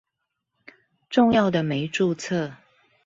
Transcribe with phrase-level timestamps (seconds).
[1.11, 2.53] 重要的沒註冊